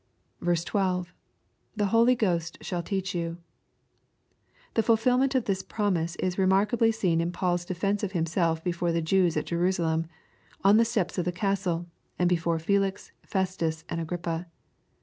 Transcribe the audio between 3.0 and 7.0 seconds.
you.] The fulfilment of this prom ise is remarkablv